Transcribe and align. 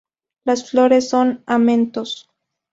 Las 0.45 0.67
flores 0.67 1.09
son 1.09 1.43
amentos. 1.45 2.27